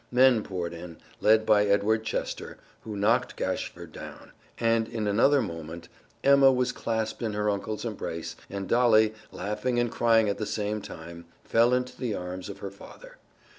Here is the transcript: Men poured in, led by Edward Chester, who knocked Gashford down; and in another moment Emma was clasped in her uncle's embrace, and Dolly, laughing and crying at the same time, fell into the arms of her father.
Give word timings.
Men 0.11 0.41
poured 0.41 0.73
in, 0.73 0.97
led 1.19 1.45
by 1.45 1.67
Edward 1.67 2.03
Chester, 2.03 2.57
who 2.81 2.95
knocked 2.97 3.35
Gashford 3.35 3.91
down; 3.91 4.31
and 4.57 4.87
in 4.87 5.05
another 5.05 5.43
moment 5.43 5.89
Emma 6.23 6.51
was 6.51 6.71
clasped 6.71 7.21
in 7.21 7.33
her 7.33 7.51
uncle's 7.51 7.85
embrace, 7.85 8.35
and 8.49 8.67
Dolly, 8.67 9.13
laughing 9.31 9.77
and 9.79 9.91
crying 9.91 10.27
at 10.27 10.39
the 10.39 10.47
same 10.47 10.81
time, 10.81 11.25
fell 11.43 11.71
into 11.71 11.95
the 11.95 12.15
arms 12.15 12.49
of 12.49 12.57
her 12.65 12.71
father. 12.71 13.17